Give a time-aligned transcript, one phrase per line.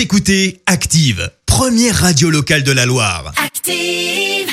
[0.00, 3.34] Vous écoutez Active, première radio locale de la Loire.
[3.36, 4.48] Active.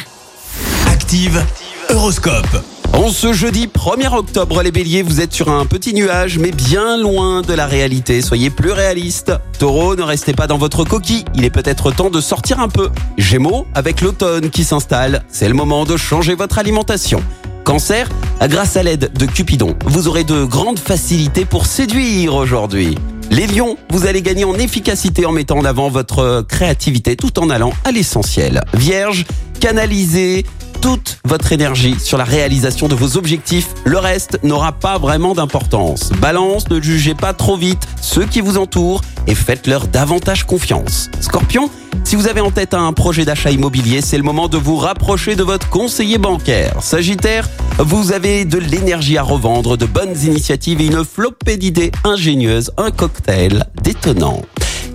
[0.88, 1.42] Active,
[1.89, 2.66] Horoscope.
[2.92, 6.98] En ce jeudi 1er octobre, les béliers, vous êtes sur un petit nuage, mais bien
[6.98, 8.21] loin de la réalité.
[8.21, 9.32] Soyez plus réalistes.
[9.57, 11.23] Taureau, ne restez pas dans votre coquille.
[11.33, 12.89] Il est peut-être temps de sortir un peu.
[13.18, 17.23] Gémeaux, avec l'automne qui s'installe, c'est le moment de changer votre alimentation.
[17.64, 18.09] Cancer,
[18.41, 22.98] grâce à l'aide de Cupidon, vous aurez de grandes facilités pour séduire aujourd'hui.
[23.30, 27.49] Les lions, vous allez gagner en efficacité en mettant en avant votre créativité tout en
[27.49, 28.63] allant à l'essentiel.
[28.73, 29.26] Vierge,
[29.59, 30.45] canalisez
[30.81, 33.70] toute votre énergie sur la réalisation de vos objectifs.
[33.85, 36.12] Le reste n'aura pas vraiment d'importance.
[36.22, 41.09] Balance, ne jugez pas trop vite ceux qui vous entourent et faites-leur davantage confiance.
[41.20, 41.70] Scorpion,
[42.04, 45.35] si vous avez en tête un projet d'achat immobilier, c'est le moment de vous rapprocher
[45.35, 46.82] de votre conseiller bancaire.
[46.82, 47.49] Sagittaire,
[47.80, 52.91] vous avez de l'énergie à revendre, de bonnes initiatives et une flopée d'idées ingénieuses, un
[52.91, 54.41] cocktail détonnant.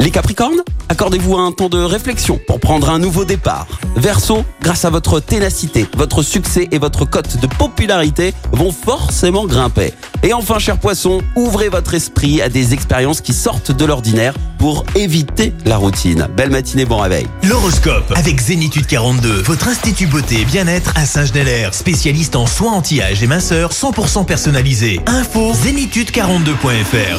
[0.03, 3.69] Les Capricornes, accordez-vous un temps de réflexion pour prendre un nouveau départ.
[3.95, 9.95] Verseau, grâce à votre ténacité, votre succès et votre cote de popularité vont forcément grimper.
[10.25, 14.85] Et enfin, cher poisson, ouvrez votre esprit à des expériences qui sortent de l'ordinaire pour
[14.97, 16.27] éviter la routine.
[16.37, 17.29] Belle matinée, bon réveil.
[17.45, 23.23] L'horoscope avec Zénitude 42, votre institut beauté et bien-être à Saint-Genélaire, spécialiste en soins anti-âge
[23.23, 24.99] et minceur 100% personnalisé.
[25.07, 27.19] Info zénitude42.fr.